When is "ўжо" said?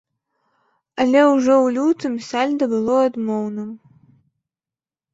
1.33-1.53